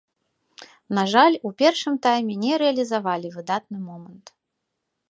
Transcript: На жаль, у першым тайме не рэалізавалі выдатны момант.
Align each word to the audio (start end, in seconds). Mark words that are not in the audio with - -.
На 0.99 1.03
жаль, 1.13 1.35
у 1.49 1.51
першым 1.63 2.01
тайме 2.07 2.35
не 2.45 2.53
рэалізавалі 2.63 3.35
выдатны 3.39 3.77
момант. 3.89 4.25